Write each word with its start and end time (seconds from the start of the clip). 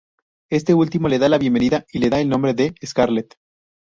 Este 0.49 0.73
último 0.73 1.07
le 1.09 1.19
da 1.19 1.29
la 1.29 1.37
bienvenida 1.37 1.85
y 1.91 1.99
le 1.99 2.09
da 2.09 2.19
el 2.19 2.27
nombre 2.27 2.55
de 2.55 2.73
"Scarlet". 2.83 3.35